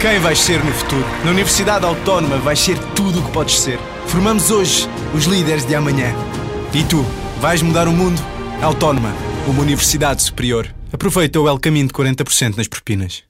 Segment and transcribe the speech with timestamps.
[0.00, 1.06] Quem vais ser no futuro?
[1.24, 3.78] Na Universidade Autónoma vais ser tudo o que podes ser.
[4.06, 6.14] Formamos hoje os líderes de amanhã.
[6.74, 7.02] E tu,
[7.40, 8.20] vais mudar o mundo?
[8.62, 9.14] Autónoma,
[9.48, 10.72] uma universidade superior.
[10.92, 13.22] Aproveita o El Caminho de 40% nas propinas.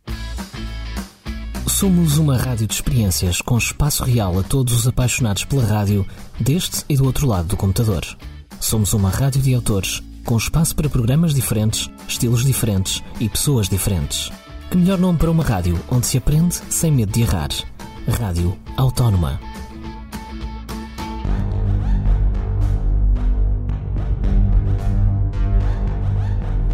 [1.69, 6.05] Somos uma rádio de experiências com espaço real a todos os apaixonados pela rádio,
[6.41, 8.05] deste e do outro lado do computador.
[8.59, 14.33] Somos uma rádio de autores, com espaço para programas diferentes, estilos diferentes e pessoas diferentes.
[14.71, 17.51] Que melhor nome para uma rádio onde se aprende sem medo de errar?
[18.09, 19.41] Rádio Autónoma.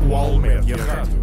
[0.09, 1.23] UAL Média Rádio.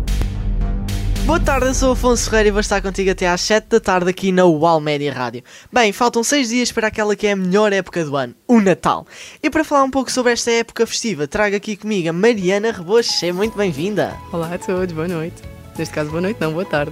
[1.25, 3.79] Boa tarde, eu sou o Afonso Ferreira e vou estar contigo até às 7 da
[3.79, 5.43] tarde aqui na UAL Média Rádio.
[5.73, 9.07] Bem, faltam 6 dias para aquela que é a melhor época do ano, o Natal.
[9.41, 13.13] E para falar um pouco sobre esta época festiva, trago aqui comigo a Mariana Reboche.
[13.13, 14.15] Seja muito bem-vinda.
[14.31, 15.58] Olá a todos, boa noite.
[15.79, 16.91] Neste caso, boa noite, não, boa tarde.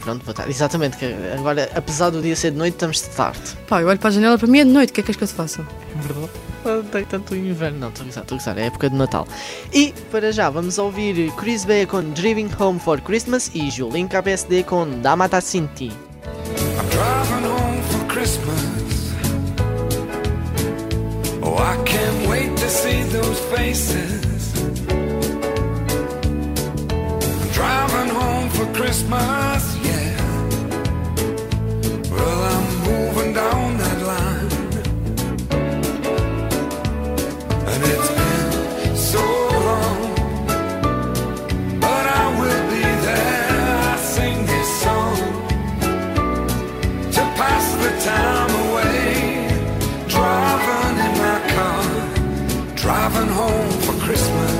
[0.00, 0.50] Pronto, boa tarde.
[0.50, 3.38] Exatamente, que agora, apesar do dia ser de noite, estamos de tarde.
[3.68, 5.10] Pá, eu olho para a janela, para mim é de noite, o que é que
[5.10, 5.62] és que eu te faça?
[5.94, 6.30] Verdade?
[6.64, 9.28] Não tem tanto inverno, não, estou a gozar, estou a gozar, é época de Natal.
[9.74, 14.62] E, para já, vamos ouvir Chris Bea com Driving Home for Christmas e Julin KPSD
[14.62, 15.88] com Damata Sinti.
[15.88, 19.12] I'm driving home for Christmas.
[21.42, 24.27] Oh, I can't wait to see those faces.
[28.78, 30.16] Christmas, yeah.
[32.12, 34.52] Well, I'm moving down that line.
[37.72, 39.24] And it's been so
[39.68, 40.00] long.
[41.80, 43.66] But I will be there.
[43.90, 45.16] I sing this song
[47.14, 49.10] to pass the time away.
[50.06, 51.82] Driving in my car,
[52.76, 54.57] driving home for Christmas.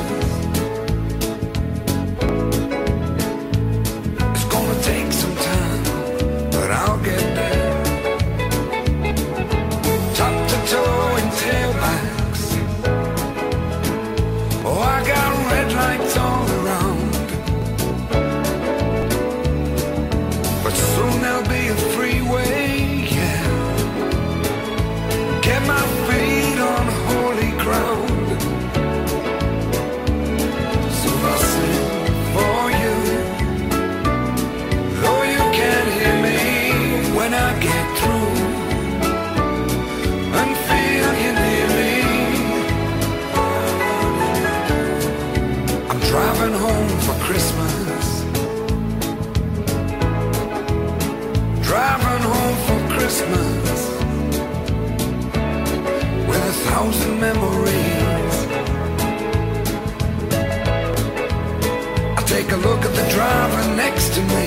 [64.19, 64.47] To me.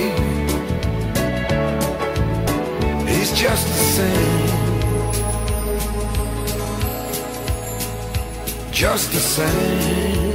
[3.10, 4.48] He's just the same.
[8.70, 10.31] Just the same.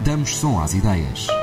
[0.00, 1.37] Damos som às ideias.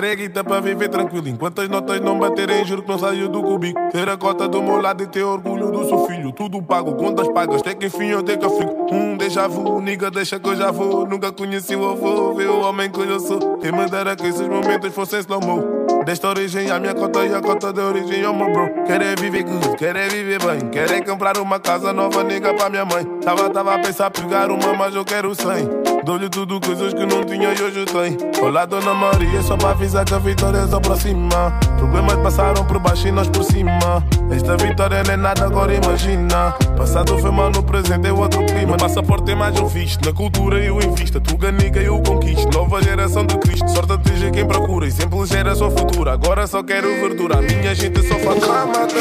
[0.00, 1.28] Do chill, quer é guita pra viver tranquilo.
[1.28, 3.78] Enquanto as notas não baterem, juro que não saio do cubico.
[3.90, 6.32] Ter a cota do meu lado e ter orgulho do seu filho.
[6.32, 8.94] Tudo pago, contas pagas, até que enfim eu tenho que eu fico.
[8.94, 11.06] Um déjà vu, nigga, deixa que eu já vou.
[11.06, 13.58] Nunca conheci o avô, vê o homem que eu sou.
[13.58, 15.80] Quem me que esses momentos fossem slow-mo.
[16.04, 18.84] Desta origem, a minha cota e a cota de origem, oh meu bro.
[18.84, 20.70] Quer é viver good, quer é viver bem.
[20.70, 23.04] Quer é comprar uma casa nova, nigga, pra minha mãe.
[23.22, 25.79] Tava, tava a pensar pegar uma, mas eu quero 100.
[26.10, 28.18] Dou-lhe tudo coisas que não tinha e hoje tem.
[28.42, 31.56] Olá, Dona Maria, só pra avisar que a vitória se aproxima.
[31.78, 34.04] Problemas passaram por baixo e nós por cima.
[34.28, 36.50] Esta vitória não é nada, agora imagina.
[36.76, 38.72] Passado foi mal, no presente é outro clima.
[38.72, 41.20] No passaporte é mais um visto, na cultura eu invisto.
[41.20, 42.50] Tu ganiga eu conquisto.
[42.52, 44.88] Nova geração de Cristo, sorte atinge quem procura.
[44.88, 46.14] E sempre gera sua futura.
[46.14, 47.38] Agora só quero verdura.
[47.38, 48.44] A minha gente só faz.
[48.48, 48.98] Mama tá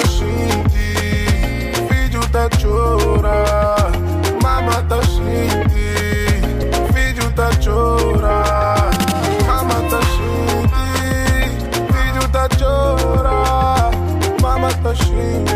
[1.87, 3.89] filho tá chora.
[4.43, 4.99] Mama tá
[7.39, 8.43] tá chora.
[9.47, 10.87] Mama tá xinti,
[11.87, 13.89] filho tá chora.
[14.41, 15.53] Mama tá xinti,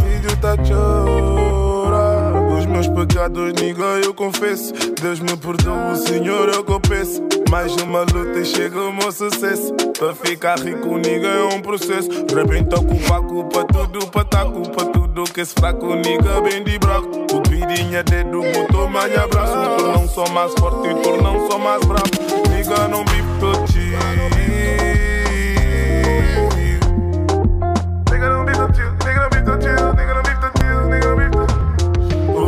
[0.00, 2.56] filho tá chora.
[2.56, 4.72] Os meus pecados, nigga, eu confesso.
[5.02, 7.22] Deus me perdoa, o Senhor eu confesso.
[7.50, 9.74] Mais uma luta e chega o meu sucesso.
[9.98, 12.08] Pra ficar rico, nigga, é um processo.
[12.34, 15.24] Rebenta culpa, culpa tudo, pra tá culpa tudo.
[15.24, 17.47] Que esse fraco, nigga, bem de braco.
[17.68, 19.52] O pedinha dedo, botou mais abraço.
[19.76, 22.08] Tu não sou mais forte, tu não sou mais bravo.
[22.48, 23.04] Nigga, não
[23.38, 23.68] todo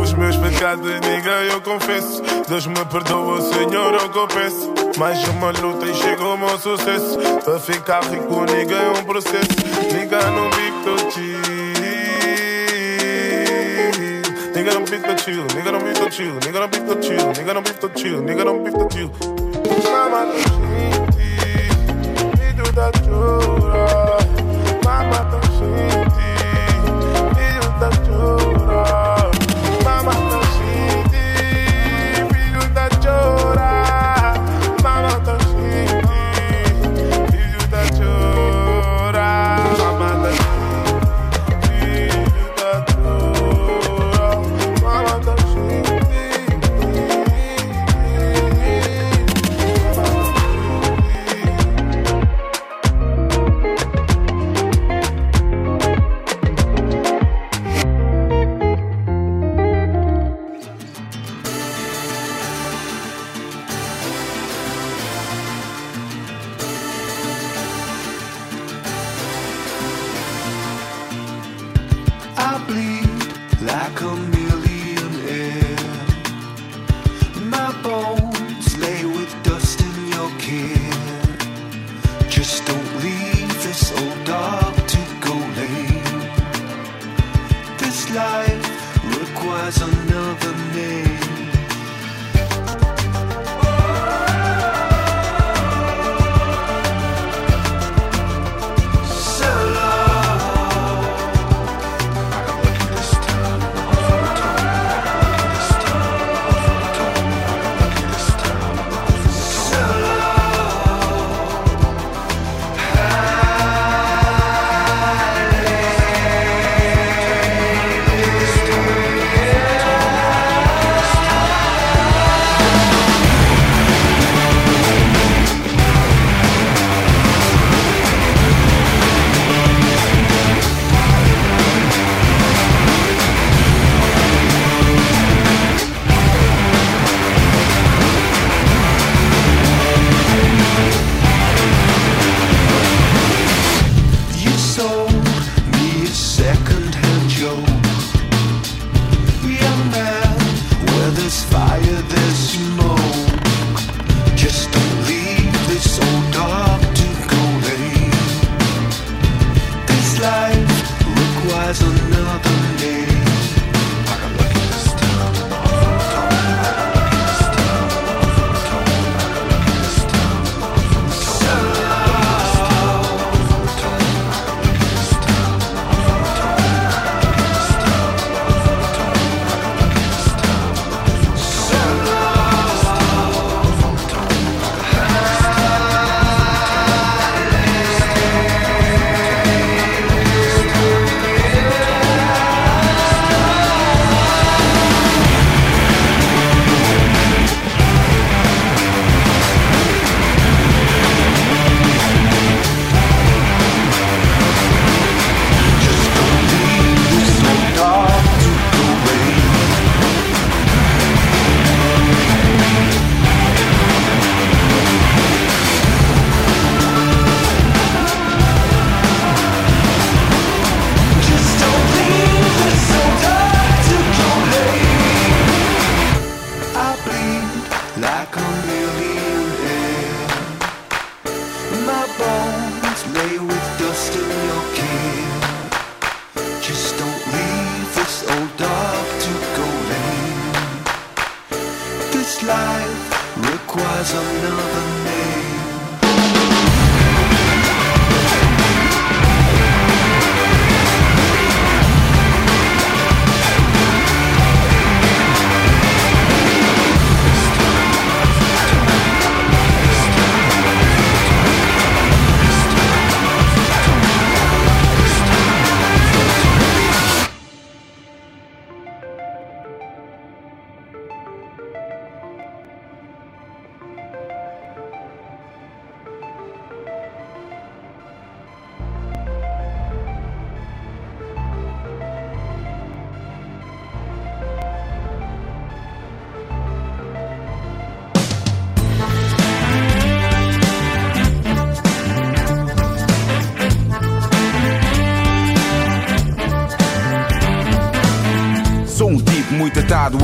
[0.01, 2.23] os meus pecados, nigga, eu confesso.
[2.49, 4.73] Deus me perdoa, Senhor, eu confesso.
[4.97, 7.19] Mais uma luta e chegou o meu sucesso.
[7.45, 9.51] Para ficar rico, nigga, é um processo.
[9.93, 11.11] Nigga, não vive todo
[15.55, 16.33] Nigga, não vive todo chill.
[16.45, 17.27] Nigga, não vive todo chill.
[17.37, 18.21] Nigga, não vive todo chill.
[18.21, 19.11] Nigga, não vive todo chill.
[19.91, 21.29] Mama, tá xinti,
[22.37, 24.17] filho da chora.
[24.85, 26.30] Mama, tá xinti,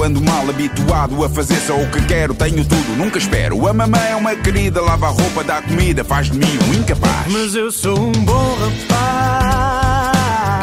[0.08, 3.68] ando mal habituado a fazer só o que quero, tenho tudo, nunca espero.
[3.68, 7.28] A mamãe é uma querida, lava a roupa, dá comida, faz de mim um incapaz.
[7.30, 10.08] Mas eu sou um bom rapaz.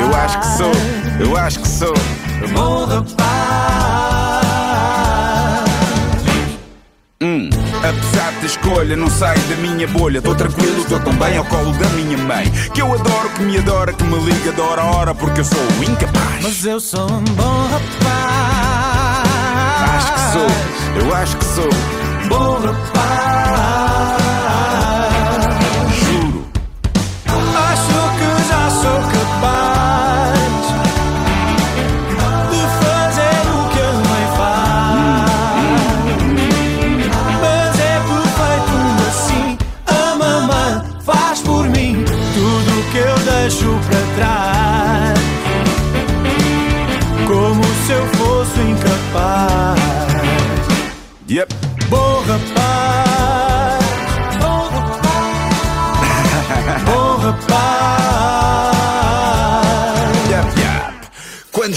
[0.01, 0.73] Eu acho que sou,
[1.21, 1.95] eu acho que sou.
[2.55, 3.25] Bom rapaz.
[7.23, 10.23] Hum, apesar da escolha, não saio da minha bolha.
[10.23, 12.51] Tô tranquilo, estou tão bem ao colo da minha mãe.
[12.73, 15.45] Que eu adoro, que me adora, que me liga de hora a hora, porque eu
[15.45, 16.43] sou incapaz.
[16.43, 18.54] Mas eu sou um bom rapaz.
[20.35, 21.69] Sou, eu acho que sou.
[22.29, 23.44] Bom rapaz.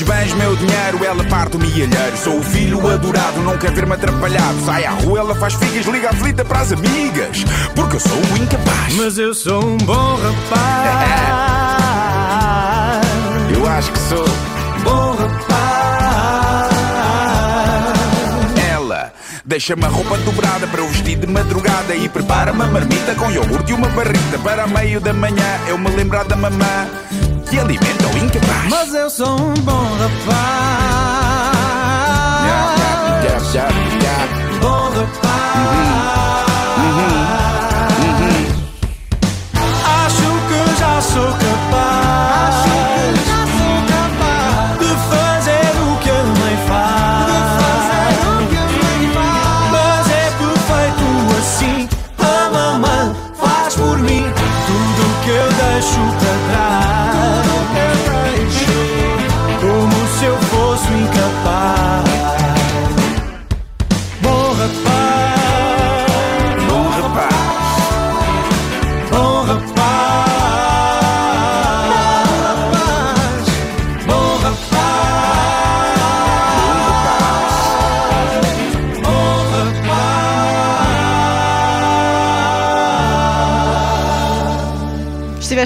[0.07, 1.91] Esbanjo meu dinheiro, ela parte o milheiro.
[2.15, 4.57] Sou o filho adorado, não quer ver-me atrapalhado.
[4.65, 7.43] Sai à rua, ela faz figas, liga a flita para as amigas.
[7.75, 8.93] Porque eu sou o incapaz.
[8.95, 11.27] Mas eu sou um bom rapaz.
[13.53, 14.25] Eu acho que sou.
[14.83, 15.57] Bom rapaz.
[18.71, 19.11] Ela
[19.43, 23.71] deixa-me a roupa dobrada para eu vestir de madrugada e prepara-me a marmita com iogurte
[23.71, 26.87] e uma barrita para meio da manhã eu me lembrar da mamã
[27.49, 28.69] que alimenta o incapaz.
[28.69, 30.87] Mas eu sou um bom rapaz.
[32.45, 33.73] Yap, yap,
[34.03, 34.29] yap.
[34.61, 35.27] Bom rapaz.
[40.05, 41.77] Acho que já sou capaz.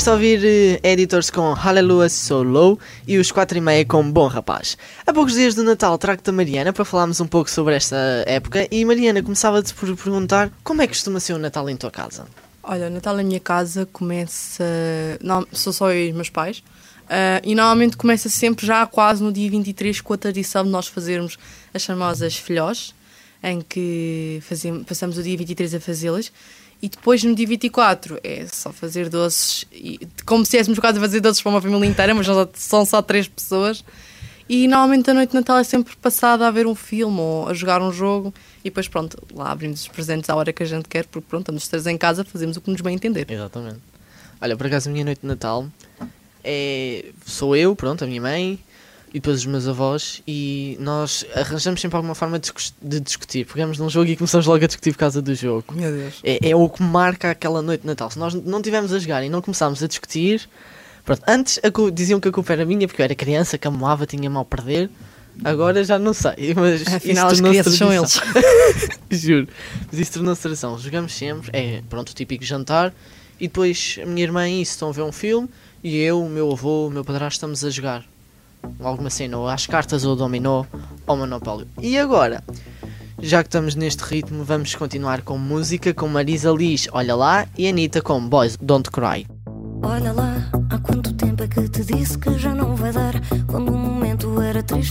[0.02, 0.10] Rapaz.
[0.10, 4.12] Estiveste a ouvir eh, Editors com Hallelujah So Low e os 4 e meia com
[4.12, 4.78] Bom Rapaz.
[5.06, 8.68] A poucos dias do Natal trago-te a Mariana para falarmos um pouco sobre esta época
[8.72, 12.26] e Mariana começava-te por perguntar como é que costuma ser o Natal em tua casa?
[12.64, 14.64] Olha, o Natal na minha casa começa.
[15.22, 16.64] Não, sou só eu e os meus pais.
[17.10, 20.88] Ah, e normalmente começa sempre já quase no dia 23 com a tradição de nós
[20.88, 21.38] fazermos
[21.74, 22.96] as famosas filhós,
[23.44, 26.32] em que fazemos, passamos o dia 23 a fazê-las.
[26.82, 31.02] E depois no dia 24 é só fazer doces, e, como se estivéssemos quase a
[31.02, 33.84] fazer doces para uma família inteira, mas são só- três pessoas.
[34.50, 37.54] E normalmente a noite de Natal é sempre passada a ver um filme ou a
[37.54, 38.34] jogar um jogo.
[38.62, 41.44] E depois, pronto, lá abrimos os presentes à hora que a gente quer, porque pronto,
[41.44, 43.26] estamos os três em casa, fazemos o que nos bem entender.
[43.30, 43.80] Exatamente.
[44.42, 45.68] Olha, por acaso a minha noite de Natal
[46.44, 47.06] é.
[47.26, 48.60] Sou eu, pronto, a minha mãe
[49.14, 52.52] e depois os meus avós e nós arranjamos sempre alguma forma de,
[52.82, 53.46] de discutir.
[53.46, 55.66] Pegamos num jogo e começamos logo a discutir por causa do jogo.
[55.74, 56.20] Meu Deus.
[56.24, 58.10] É, é o que marca aquela noite de Natal.
[58.10, 60.48] Se nós não estivermos a jogar e não começarmos a discutir.
[61.04, 64.30] Pronto, antes a diziam que a culpa era minha porque eu era criança, camoava, tinha
[64.30, 64.90] mal perder.
[65.44, 68.24] Agora já não sei, mas Afinal, as crianças são tradição.
[69.12, 69.48] Juro.
[69.92, 70.78] Mas isso tornou-se tradição.
[70.78, 72.94] Jogamos sempre, é pronto, o típico jantar.
[73.40, 75.50] E depois a minha irmã e isso estão a ver um filme.
[75.84, 78.06] E eu, o meu avô, o meu padrasto estamos a jogar
[78.80, 80.66] alguma cena, ou às cartas, ou dominó,
[81.06, 81.68] ou monopólio.
[81.82, 82.44] E agora,
[83.22, 87.68] já que estamos neste ritmo, vamos continuar com música com Marisa Liz, Olha Lá, e
[87.68, 89.28] Anitta com Boys Don't Cry.
[89.84, 93.14] Olha lá, há quanto tempo é que te disse que já não vai dar?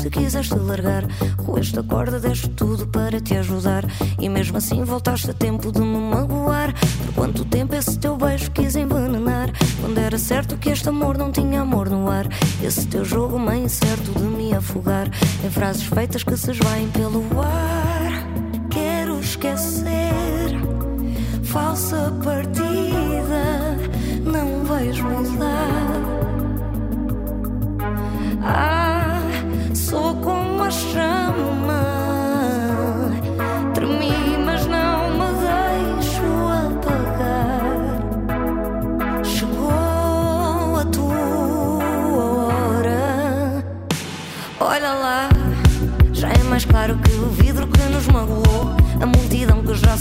[0.00, 1.04] Triste, quiseste largar.
[1.44, 3.84] Roeste a corda, deste tudo para te ajudar.
[4.18, 6.72] E mesmo assim voltaste a tempo de me magoar.
[7.04, 9.50] Por quanto tempo esse teu beijo quis envenenar?
[9.80, 12.26] Quando era certo que este amor não tinha amor no ar.
[12.62, 15.10] Esse teu jogo meio certo de me afogar.
[15.44, 18.26] Em frases feitas que se esvaem pelo ar.
[18.70, 19.79] Quero esquecer,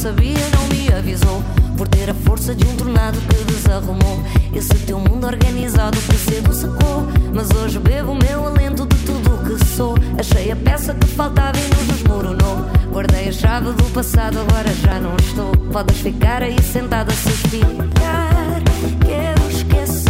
[0.10, 1.44] sabia não me avisou.
[1.78, 4.24] Por ter a força de um tornado que desarrumou.
[4.54, 9.46] Esse teu mundo organizado cedo secou Mas hoje bebo o meu alento de tudo o
[9.46, 9.96] que sou.
[10.18, 12.66] Achei a peça que faltava e nos desmoronou.
[12.92, 15.52] Guardei a chave do passado, agora já não estou.
[15.72, 18.64] Podes ficar aí sentada a suspirar
[19.06, 20.10] Quero esquecer.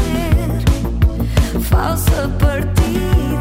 [1.62, 3.39] Falsa partida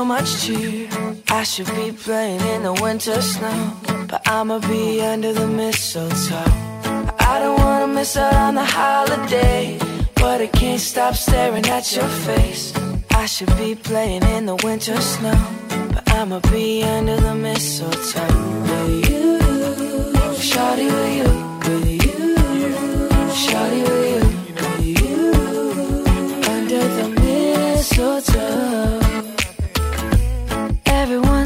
[0.00, 0.88] so much cheer.
[1.28, 3.60] I should be playing in the winter snow,
[4.10, 6.52] but I'ma be under the mistletoe.
[7.32, 9.78] I don't wanna miss out on the holiday,
[10.14, 12.72] but I can't stop staring at your face.
[13.22, 15.40] I should be playing in the winter snow,
[15.94, 18.36] but I'ma be under the mistletoe
[18.68, 19.26] with you.
[20.50, 21.30] Shawty with you,
[21.66, 22.28] with you.
[23.42, 24.22] Shawty with you,
[24.60, 25.22] with you.
[26.54, 28.29] Under the mistletoe.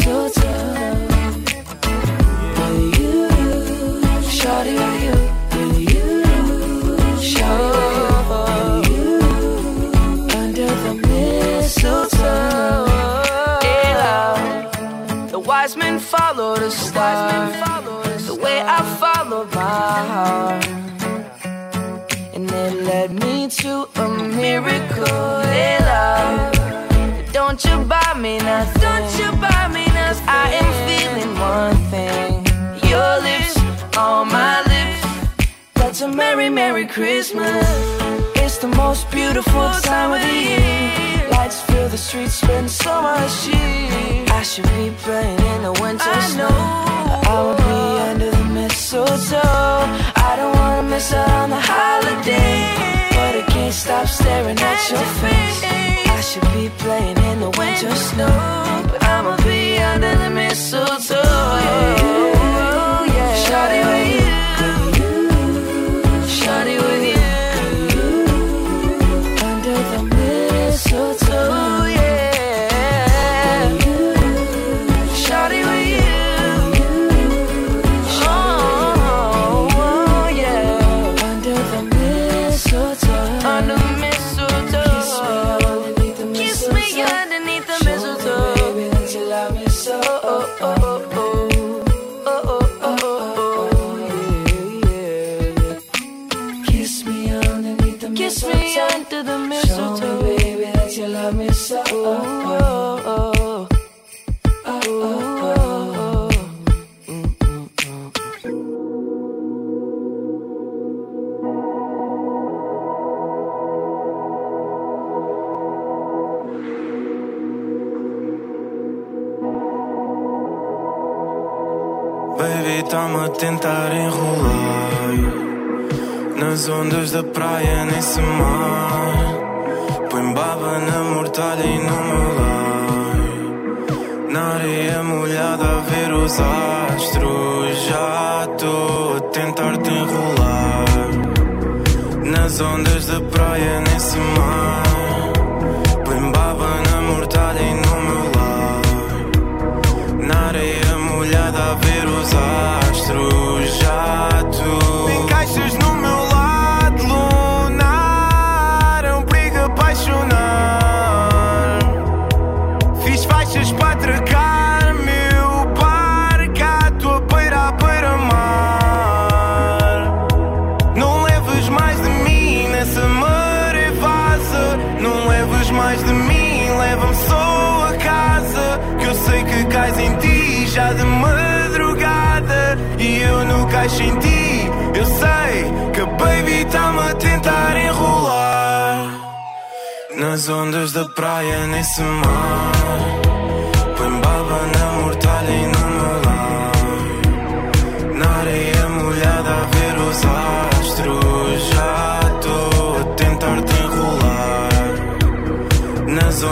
[0.00, 1.06] Mistletoe.
[2.56, 3.28] With you.
[4.38, 5.16] Shawty with you.
[5.56, 6.08] With you.
[7.30, 7.68] Shawty
[8.30, 9.12] with you.
[10.40, 12.86] Under the mistletoe.
[13.62, 15.28] Yeah.
[15.30, 16.70] The wise men follow the.
[18.26, 20.66] The way I follow my heart.
[22.34, 25.40] And it led me to a miracle.
[25.42, 26.49] Hey, love.
[27.50, 28.80] Don't you buy me nothing.
[28.80, 30.28] Don't you buy me nothing.
[30.28, 32.46] I am feeling one thing.
[32.88, 33.56] Your lips
[33.98, 35.48] on my lips.
[35.74, 37.66] That's a merry, merry Christmas.
[38.36, 41.28] It's the most beautiful time of the year.
[41.32, 44.26] Lights fill the streets, spend so much cheer.
[44.30, 46.54] I should be playing in the winter snow.
[47.08, 49.82] But I will be under the mistletoe.
[50.28, 52.54] I don't wanna miss out on the holiday,
[53.10, 56.09] but I can't stop staring at your face.
[56.30, 61.16] Should be playing in the winter snow, but I'ma be under the mistletoe.
[61.16, 62.39] Yeah.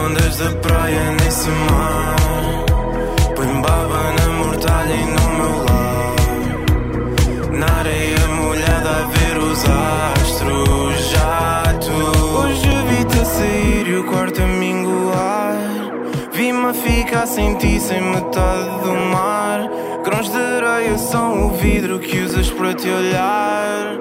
[0.09, 2.17] Ondas da praia, nesse mar.
[3.37, 6.17] Põe baba na mortalha e no meu lar.
[7.53, 11.11] Na areia molhada a ver os astros.
[11.11, 11.99] Já tu
[12.39, 15.57] Hoje vi-te a sair e o quarto a minguar.
[16.33, 19.69] Vi-me a ficar sem ti, sem metade do mar.
[20.05, 23.99] Grãos de areia são o vidro que usas para te olhar.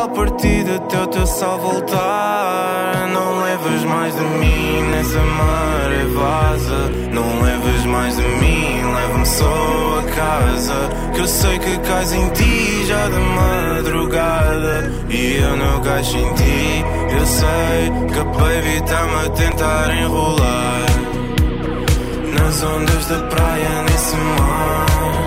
[0.00, 3.06] Areal partido até o teu sol voltar.
[3.12, 6.88] Não levas mais de mim nessa maré vaza.
[7.12, 11.12] Não levas mais de mim, leva-me só a casa.
[11.12, 14.90] Que eu sei que cais em ti já de madrugada.
[15.10, 16.84] E eu não caixo em ti.
[17.18, 20.86] Eu sei que a baby tá-me a tentar enrolar.
[22.38, 25.19] Nas ondas da praia, nesse mar.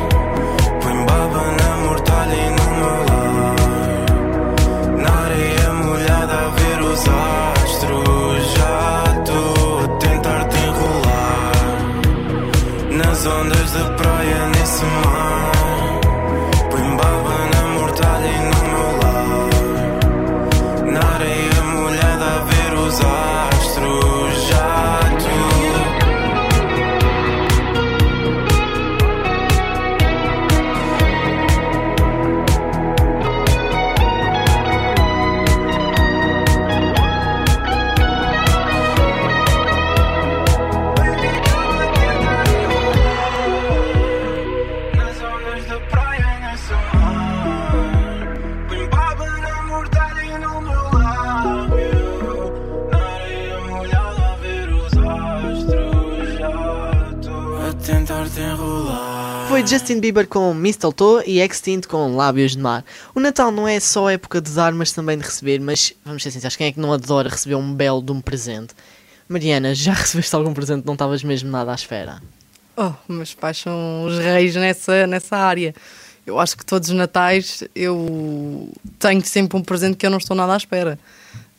[59.73, 62.85] Justin Bieber com Mistletoe e Extinct com Lábios de Mar.
[63.15, 65.59] O Natal não é só época de dar, mas também de receber.
[65.59, 68.75] Mas vamos ser sinceros, quem é que não adora receber um belo de um presente?
[69.27, 72.21] Mariana, já recebeste algum presente não estavas mesmo nada à espera?
[72.77, 75.73] Oh, meus pais são os reis nessa, nessa área.
[76.23, 80.37] Eu acho que todos os natais eu tenho sempre um presente que eu não estou
[80.37, 80.99] nada à espera.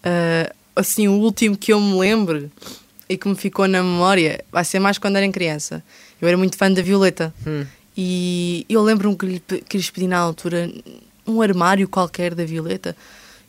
[0.04, 2.48] Ah, assim, o último que eu me lembro
[3.08, 5.82] e que me ficou na memória vai ser mais quando era criança.
[6.22, 7.34] Eu era muito fã da Violeta.
[7.96, 10.70] E eu lembro-me que lhe, que lhes pedi na altura
[11.26, 12.96] um armário qualquer da Violeta.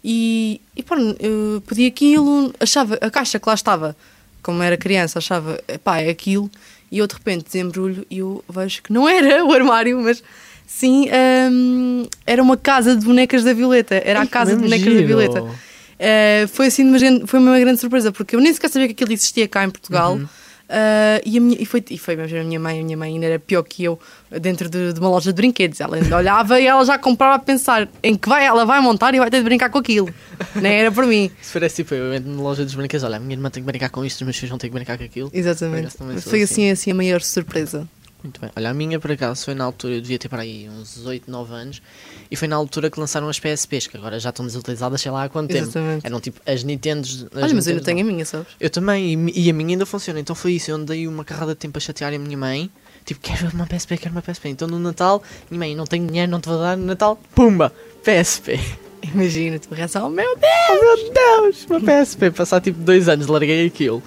[0.03, 3.95] E, e pá, eu pedi aquilo, achava, a caixa que lá estava,
[4.43, 6.49] como era criança, achava, pá, é aquilo.
[6.91, 10.23] E eu de repente desembrulho e eu vejo que não era o armário, mas
[10.67, 11.07] sim,
[11.51, 13.95] hum, era uma casa de bonecas da Violeta.
[13.95, 15.07] Era a casa de bonecas da giro.
[15.07, 15.41] Violeta.
[15.41, 18.93] Uh, foi assim uma grande, foi uma grande surpresa porque eu nem sequer sabia que
[18.93, 20.27] aquilo existia cá em Portugal Uhum.
[20.65, 23.13] Uh, e, a minha, e, foi, e foi mesmo a minha mãe, a minha mãe
[23.13, 23.99] ainda era pior que eu
[24.41, 25.79] dentro de, de uma loja de brinquedos.
[25.79, 29.13] Ela ainda olhava e ela já comprava a pensar em que vai, ela vai montar
[29.13, 30.09] e vai ter de brincar com aquilo.
[30.55, 31.29] Nem era para mim.
[31.41, 33.67] Se parece tipo, eu entro na loja dos brinquedos, olha, a minha irmã tem que
[33.67, 35.29] brincar com isto, os meus filhos vão ter que brincar com aquilo.
[35.31, 35.95] Exatamente.
[35.97, 37.87] Por Foi assim, assim a maior surpresa.
[38.23, 38.49] Muito bem.
[38.55, 41.29] Olha, a minha por acaso foi na altura, eu devia ter para aí uns 8,
[41.29, 41.81] 9 anos,
[42.29, 45.23] e foi na altura que lançaram as PSPs, que agora já estão desutilizadas, sei lá
[45.23, 45.63] há quanto tempo.
[45.63, 46.05] Exatamente.
[46.05, 47.27] Eram tipo as Nintendos.
[47.33, 48.11] as Olha, mas eu ainda Nintendos tenho a não.
[48.11, 48.47] minha, sabes?
[48.59, 50.19] Eu também, e, e a minha ainda funciona.
[50.19, 52.69] Então foi isso, eu andei uma carrada de tempo a chatear a minha mãe.
[53.05, 54.49] Tipo, quero uma PSP, quero uma PSP.
[54.49, 57.71] Então no Natal, minha mãe, não tenho dinheiro, não te vou dar no Natal, pumba,
[58.03, 58.59] PSP.
[59.03, 60.47] Imagina a tua reação, meu Deus!
[60.71, 62.31] Oh, meu Deus, uma PSP.
[62.31, 64.01] Passar tipo dois anos, larguei aquilo.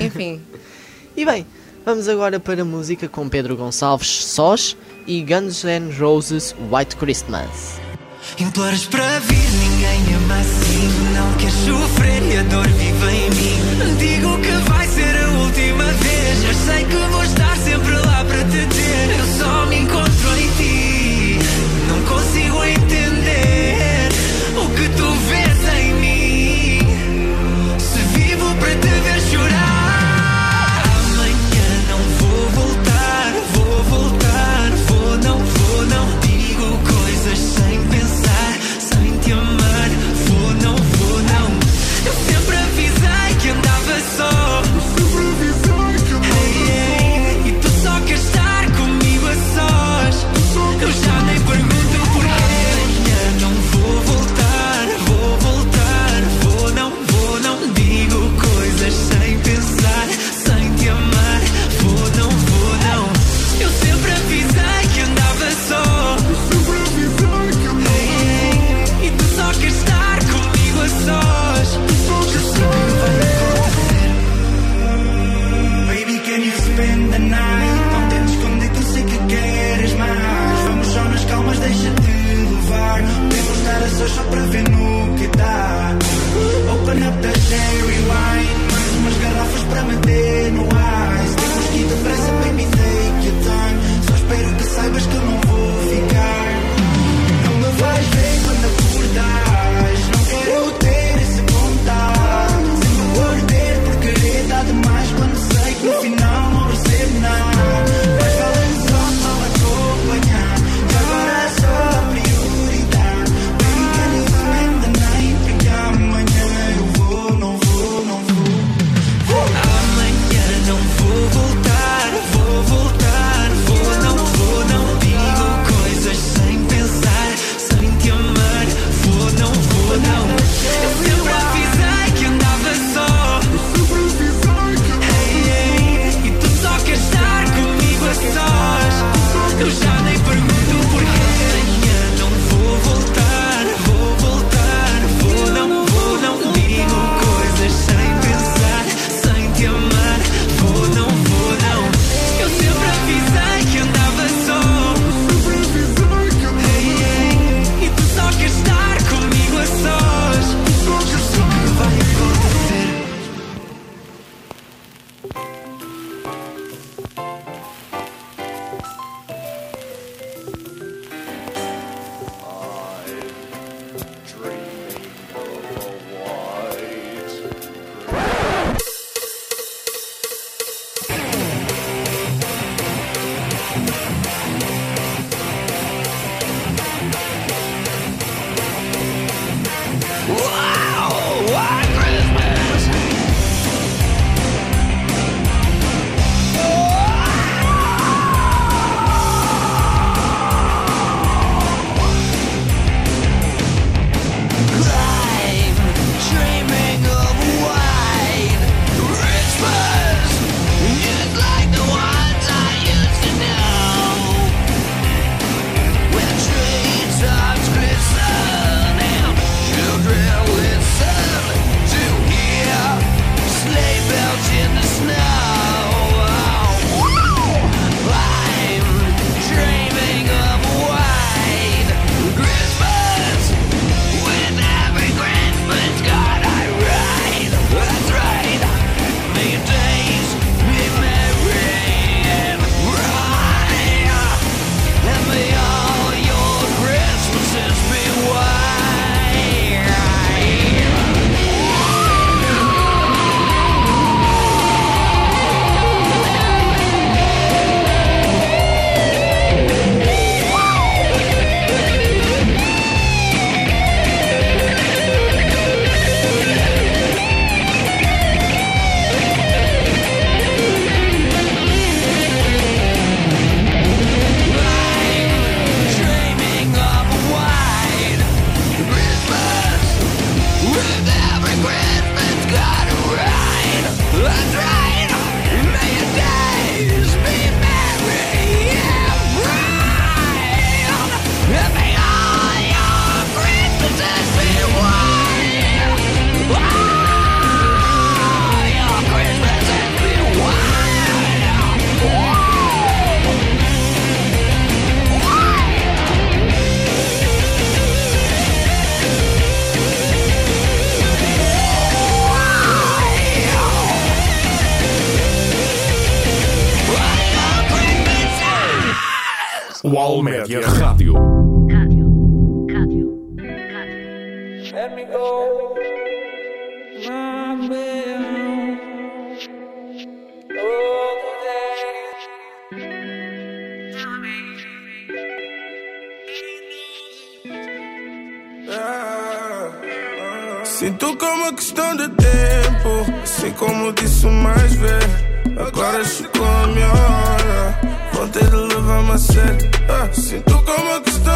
[0.00, 0.40] Enfim.
[1.18, 1.46] E bem,
[1.82, 7.80] vamos agora para a música com Pedro Gonçalves Sós e Guns N' Roses White Christmas.
[8.38, 10.88] Imploras para vir, ninguém ama assim.
[11.14, 13.96] Não quer sofrer e a dor vive em mim.
[13.98, 14.35] Digo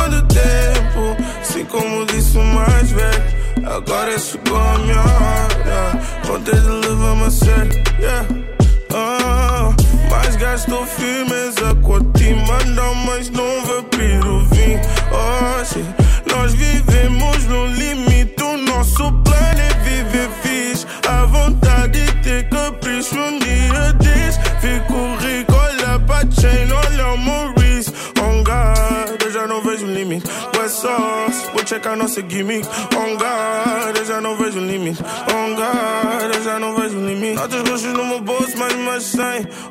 [0.08, 3.40] de tempo, assim como disse o mais velho.
[3.66, 6.00] Agora chegou a minha hora,
[6.44, 7.82] ter de levar-me a sério.
[7.98, 8.26] Yeah.
[8.92, 9.74] Ah,
[10.10, 13.80] mas gastou firmeza com a ti, mandam, mas não vai
[14.18, 14.80] o vinho.
[15.12, 15.84] Hoje
[16.32, 20.86] nós vivemos no limite, o nosso plano é viver fixe.
[21.08, 27.18] A vontade de ter capricho, um dia diz: Fico rico, olha pra chain, olha o
[27.18, 27.59] Maurice.
[30.80, 32.66] Sauce, vou checar nossa gimmick.
[32.96, 35.02] On God, eu já não vejo limite.
[35.28, 37.34] On God, eu já não vejo limite.
[37.34, 39.20] Notas roxas no meu bolso, mais mais 100.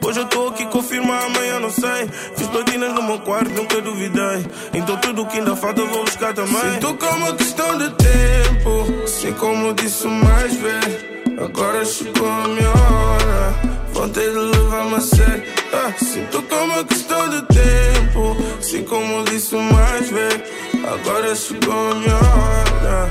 [0.06, 2.08] Hoje eu tô aqui, confirma, amanhã não sei.
[2.36, 4.46] Fiz platinas no meu quarto, nunca duvidei.
[4.72, 6.74] Então tudo que ainda falta eu vou buscar também.
[6.74, 11.44] Sinto como uma questão de tempo, assim como disse mais velho.
[11.44, 15.44] Agora chegou a minha hora, ter de levar-me a sério.
[15.74, 20.69] Ah, sinto como uma questão de tempo, assim como disse mais velho.
[20.92, 23.10] Agora chegou a minha hora,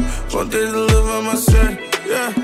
[0.50, 1.78] ter de levar-me a sério.
[2.04, 2.34] Yeah.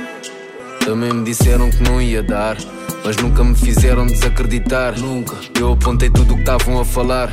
[0.84, 2.56] Também me disseram que não ia dar,
[3.04, 4.96] mas nunca me fizeram desacreditar.
[4.96, 5.34] Nunca.
[5.58, 7.32] Eu apontei tudo o que estavam a falar,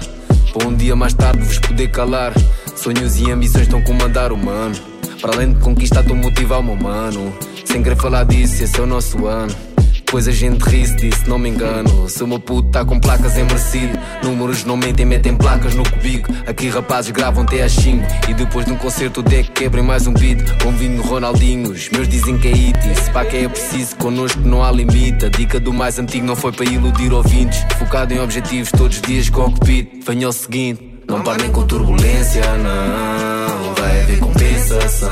[0.51, 2.33] para um dia mais tarde vos poder calar.
[2.75, 4.75] Sonhos e ambições estão a comandar o mano.
[5.21, 7.31] Para além de conquistar, estou motivar o meu mano.
[7.65, 9.55] Sem querer falar disso, esse é o nosso ano.
[10.11, 12.09] Depois a gente ri-se não me engano.
[12.09, 13.97] Se o meu puto tá com placas é merecido.
[14.21, 16.29] Números não mentem, metem placas no cubico.
[16.45, 18.05] Aqui rapazes gravam até às 5.
[18.29, 20.41] E depois de um concerto, o deck quebrem mais um beat.
[20.61, 23.01] Com vinho Ronaldinho, os meus dizem que é it.
[23.01, 25.27] Se pá que é preciso, connosco não há limite.
[25.27, 27.65] A dica do mais antigo não foi para iludir ouvintes.
[27.79, 30.03] Focado em objetivos todos os dias cockpit.
[30.05, 33.60] Venha ao seguinte, não parem com turbulência, não.
[33.81, 35.09] Vai haver compensação.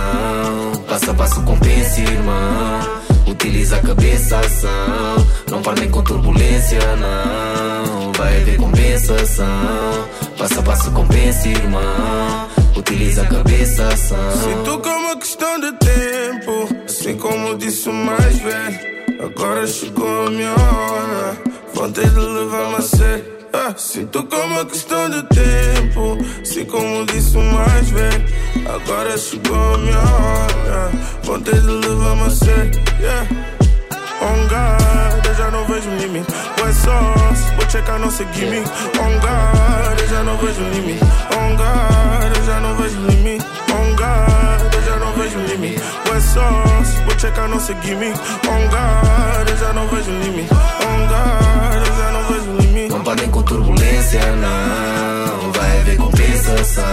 [0.87, 3.01] Passo a passo compensa, irmão.
[3.25, 5.27] Utiliza a cabeça, ação.
[5.49, 8.11] Não parem com turbulência, não.
[8.13, 9.47] Vai haver compensação.
[10.37, 12.47] Passo a passo compensa, irmão.
[12.77, 14.17] Utiliza a cabeça, ação.
[14.43, 18.79] Sinto como uma questão de tempo, assim como disse o mais velho.
[19.25, 21.37] Agora chegou a minha hora,
[21.91, 23.38] ter de levar-me a sério.
[23.51, 28.25] Ah, sinto como uma questão de tempo, assim como disse o mais velho.
[28.67, 30.91] Agora chegou a minha hora,
[31.43, 32.81] ter de levar-me a sério.
[32.99, 33.27] Yeah.
[34.21, 36.31] On God, eu já não vejo limite.
[36.61, 38.69] West Sauce, vou checar nossa gimmick.
[38.99, 41.03] On God, eu já não vejo limite.
[41.33, 43.45] On God, eu já não vejo limite.
[43.71, 45.81] On God, eu já não vejo limite.
[46.11, 48.19] West Sauce, vou checar nossa gimmick.
[48.47, 50.53] On God, eu já não vejo limite.
[50.53, 51.48] On não
[52.99, 52.99] vejo limite.
[52.99, 55.51] Não parem com turbulência, não.
[55.53, 56.83] Vai haver compensação.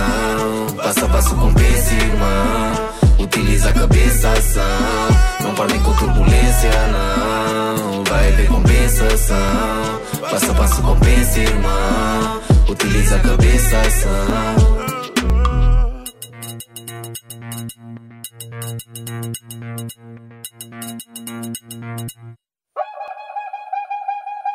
[0.77, 2.91] Passo a passo compensa, irmão.
[3.19, 5.43] Utiliza a cabeça, ação.
[5.43, 8.05] Não parem com turbulência, não.
[8.05, 10.01] Vai haver compensação.
[10.31, 12.41] Passo a passo compensa, irmão.
[12.69, 14.77] Utiliza a cabeça, ação.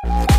[0.04, 0.31] No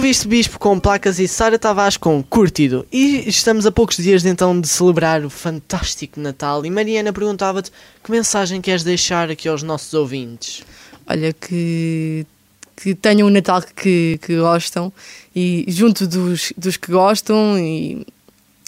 [0.00, 2.86] Ouviste Bispo com placas e Sara Tavares com Curtido.
[2.90, 6.64] E estamos a poucos dias então de celebrar o fantástico Natal.
[6.64, 7.70] E Mariana perguntava-te
[8.02, 10.62] que mensagem queres deixar aqui aos nossos ouvintes?
[11.06, 12.24] Olha, que,
[12.76, 14.90] que tenham um Natal que, que gostam
[15.36, 18.06] e junto dos, dos que gostam e,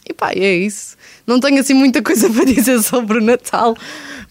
[0.09, 0.97] e pá, é isso.
[1.27, 3.77] Não tenho assim muita coisa para dizer sobre o Natal,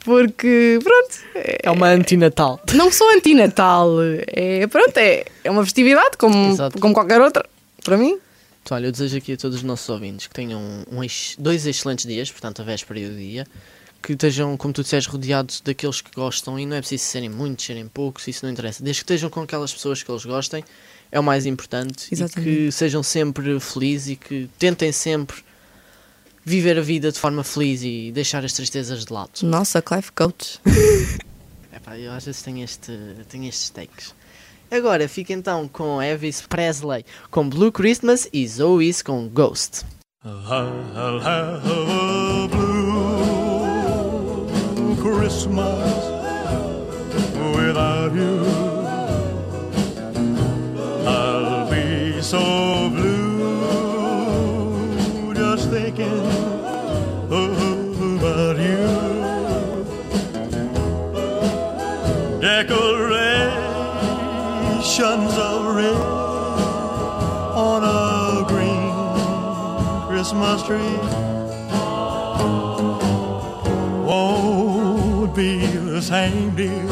[0.03, 1.15] porque pronto.
[1.63, 2.59] É uma antinatal.
[2.73, 3.89] Não sou antinatal.
[4.27, 6.79] É, pronto, é, é uma festividade como, Exato.
[6.79, 7.45] como qualquer outra,
[7.83, 8.17] para mim.
[8.63, 11.01] Então, olha, eu desejo aqui a todos os nossos ouvintes que tenham um
[11.39, 13.47] dois excelentes dias, portanto, a véspera e o dia,
[14.01, 17.65] que estejam, como tu disseste, rodeados daqueles que gostam e não é preciso serem muitos,
[17.65, 18.83] serem poucos, isso não interessa.
[18.83, 20.63] Desde que estejam com aquelas pessoas que eles gostem,
[21.11, 22.49] é o mais importante e Exatamente.
[22.49, 25.43] que sejam sempre felizes e que tentem sempre
[26.43, 29.41] viver a vida de forma feliz e deixar as tristezas de lado.
[29.43, 30.59] Nossa, Clive Coach.
[31.73, 32.91] Epá, eu às vezes tenho, este,
[33.29, 34.13] tenho estes takes.
[34.69, 39.85] Agora fica então com Elvis Presley com Blue Christmas e Zoe's com Ghost.
[40.23, 42.87] I'll have a blue
[44.95, 45.95] Christmas
[47.55, 48.45] without you.
[51.07, 52.80] I'll be so
[70.41, 70.97] Christmas tree
[74.03, 76.90] won't be the same, dear,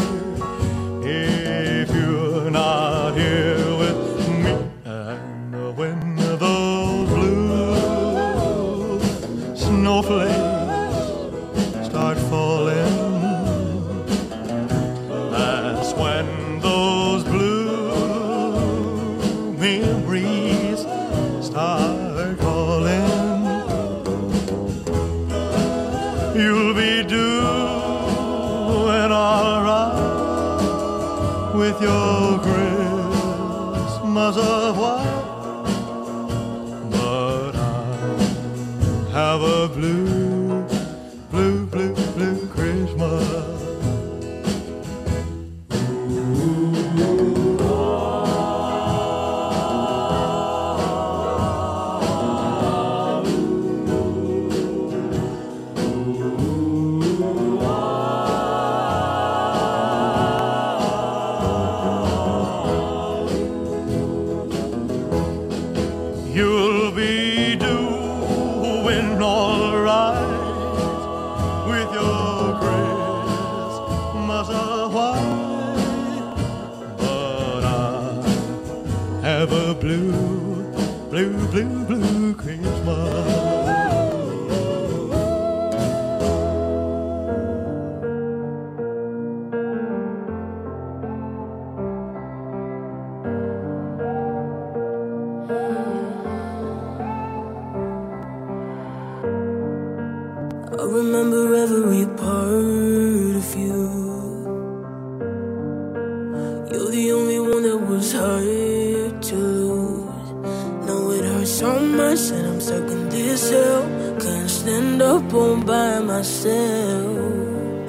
[115.10, 117.18] up all by myself.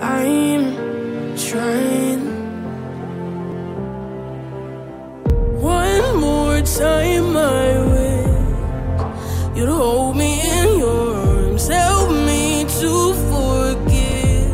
[0.01, 0.64] I'm
[1.47, 2.23] trying.
[5.61, 12.93] One more time, I wish you'd hold me in your arms, help me to
[13.31, 14.53] forgive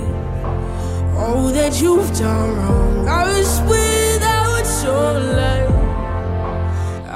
[1.23, 3.09] all that you've done wrong.
[3.21, 5.71] I was without your light.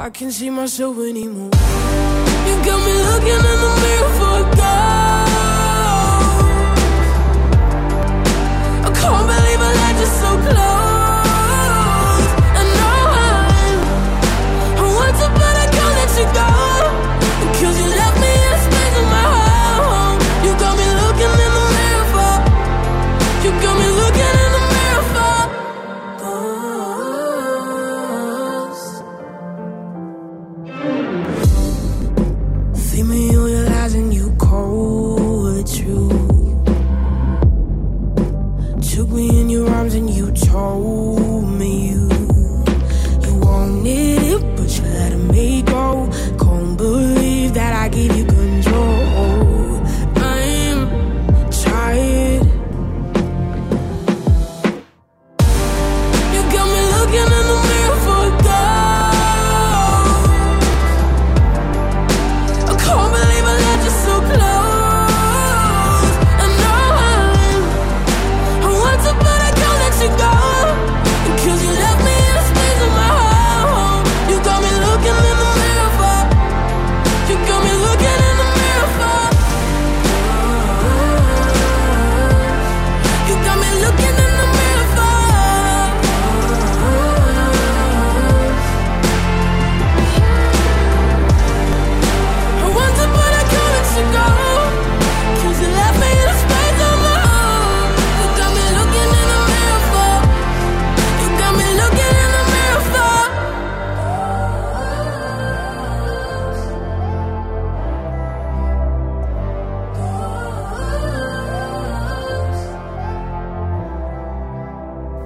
[0.05, 1.51] I can't see myself anymore.
[2.47, 4.61] You got me looking in the mirror for a
[9.01, 10.80] can't believe I let you so close.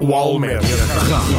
[0.05, 1.37] Rádio.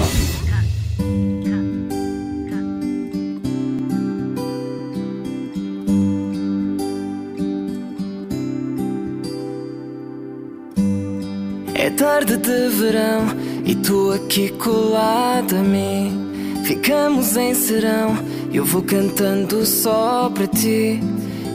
[11.74, 13.26] É tarde de verão
[13.64, 16.32] e tu aqui colado a mim.
[16.64, 18.16] Ficamos em serão,
[18.52, 21.00] eu vou cantando só para ti.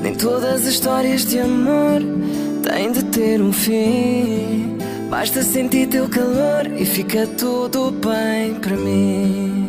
[0.01, 2.01] Nem todas as histórias de amor
[2.63, 4.60] têm de ter um fim.
[5.11, 9.67] Basta sentir teu calor e fica tudo bem para mim.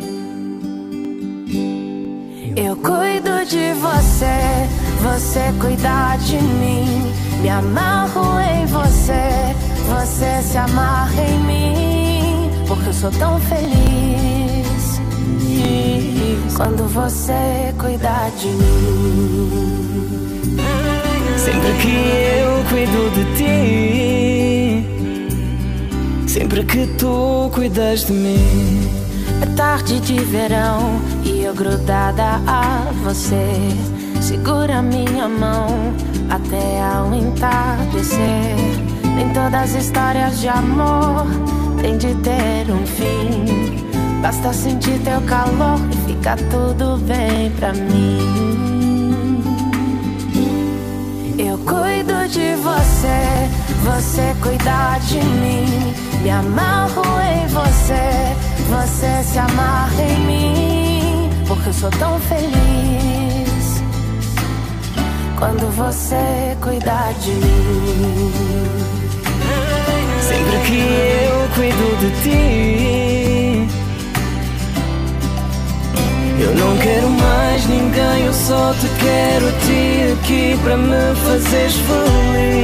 [2.55, 4.69] Eu cuido de você,
[5.01, 7.11] você cuida de mim.
[7.41, 9.53] Me amarro em você,
[9.89, 12.49] você se amarra em mim.
[12.65, 15.01] Porque eu sou tão feliz
[16.55, 19.73] quando você cuida de mim.
[21.37, 21.95] Sempre que
[22.39, 24.32] eu cuido de ti,
[26.33, 28.89] sempre que tu cuidas de mim.
[29.39, 33.45] É tarde de verão e eu grudada a você.
[34.19, 35.67] Segura minha mão
[36.31, 38.55] até ao entardecer.
[39.15, 41.27] Nem todas as histórias de amor
[41.79, 43.85] têm de ter um fim.
[44.19, 49.43] Basta sentir teu calor e fica tudo bem pra mim.
[51.37, 53.21] Eu cuido de você,
[53.83, 56.12] você cuida de mim.
[56.23, 58.33] Me amarro em você,
[58.69, 61.29] você se amarra em mim.
[61.45, 63.83] Porque eu sou tão feliz
[65.37, 68.31] quando você cuida de mim.
[70.21, 70.79] Sempre que
[71.25, 73.67] eu cuido de ti,
[76.39, 81.75] eu não quero mais ninguém, eu só te quero a ti aqui para me fazeres
[81.75, 82.63] feliz.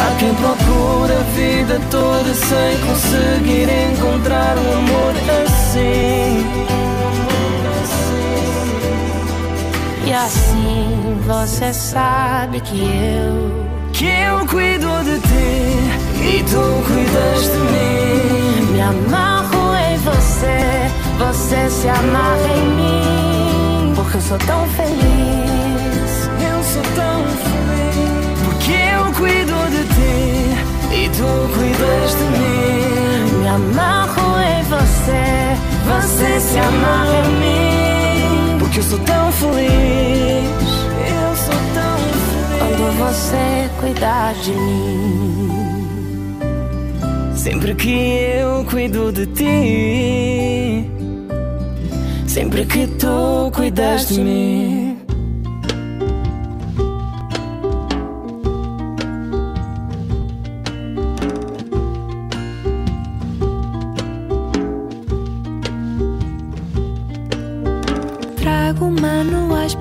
[0.00, 6.78] Há quem procura a vida toda sem conseguir encontrar um amor assim.
[10.06, 17.58] E assim você sabe que eu Que eu cuido de ti e tu cuidas de
[17.72, 18.72] mim.
[18.72, 23.92] me amarro em você, você se amarra em mim.
[23.94, 25.17] Porque eu sou tão feliz.
[31.18, 33.38] Tu cuidas de mim.
[33.40, 35.24] Me amarro em você,
[35.90, 38.58] você se amarra em mim.
[38.58, 40.68] Porque eu sou tão feliz.
[41.18, 43.44] Eu sou tão feliz Quando você
[43.80, 45.48] cuidar de mim.
[47.34, 47.90] Sempre que
[48.40, 50.90] eu cuido de ti,
[52.26, 54.87] sempre que tu cuidas de mim.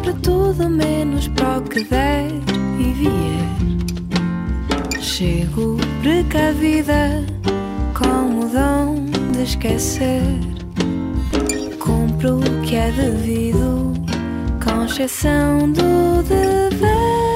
[0.07, 2.27] Para tudo, menos para o que der
[2.79, 3.43] e vier.
[5.01, 7.25] Chego precavida
[7.93, 9.03] com o dom
[9.33, 10.21] de esquecer.
[11.79, 13.93] Cumpro o que é devido,
[14.63, 17.26] com exceção do dever.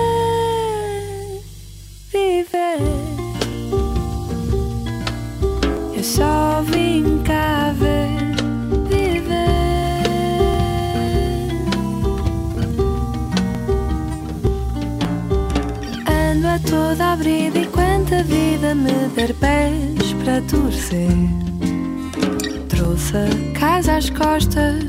[16.91, 21.07] Toda abrida e quanta vida me der pés para torcer.
[22.67, 24.83] Trouxe a casa às costas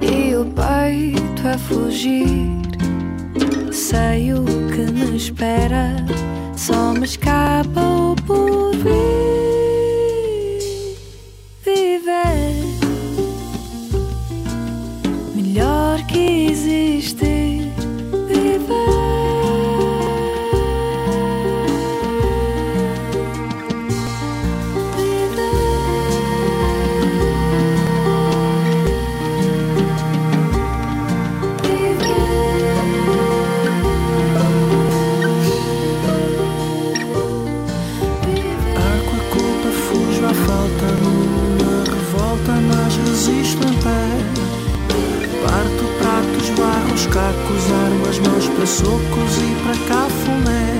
[0.00, 2.48] e o peito a fugir.
[3.70, 5.94] Sei o que me espera,
[6.56, 9.33] só me escapa o porvir.
[48.64, 50.72] Para socos e para cafuné.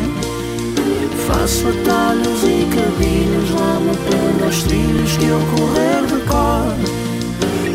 [1.26, 6.74] Faço atalhos e caminhos lá me prendo aos trilhos que eu correr de cor.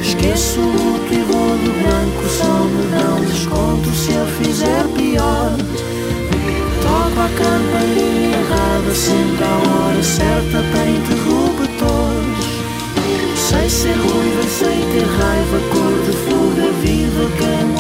[0.02, 5.52] Esqueço o luto e vou de branco, só me dão desconto se eu fizer pior.
[6.82, 12.50] Toco a campainha errada, sempre à hora certa para interruptores.
[13.38, 17.79] Sei ser ruiva, sei ter raiva, cor de fuga, viva, quer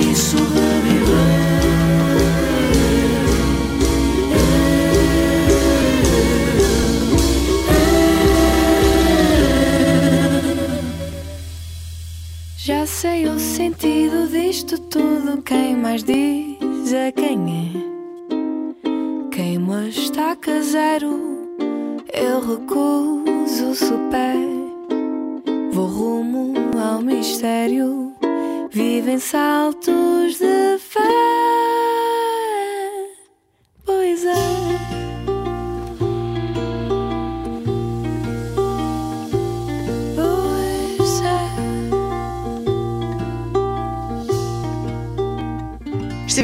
[0.00, 0.49] isso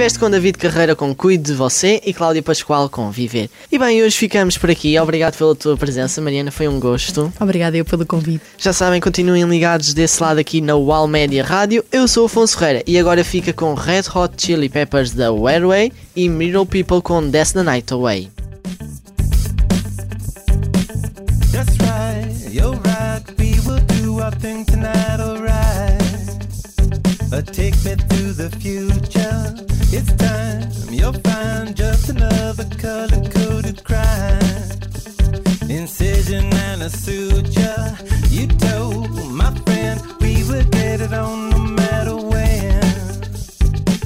[0.07, 3.51] Estiveste com David Carreira com Cuide de Você e Cláudia Pascoal com Viver.
[3.73, 4.97] E bem, hoje ficamos por aqui.
[5.01, 6.53] Obrigado pela tua presença, Mariana.
[6.53, 7.33] Foi um gosto.
[7.41, 8.41] Obrigada eu pelo convite.
[8.57, 11.85] Já sabem, continuem ligados desse lado aqui na Wall Media Rádio.
[11.91, 15.93] Eu sou o Afonso Ferreira e agora fica com Red Hot Chili Peppers da Airway
[16.15, 18.31] e Middle People com That's the Night Away.
[21.51, 23.25] That's right, you're right.
[23.41, 25.99] We will do our thing tonight, alright.
[27.29, 28.86] But take me through the future.
[29.99, 34.71] It's time, you'll find just another color coded crime.
[35.71, 37.97] Incision and a suture.
[38.29, 42.83] You told my friend we would get it on no matter when.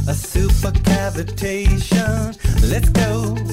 [0.06, 2.38] A super cavitation.
[2.70, 3.49] Let's go.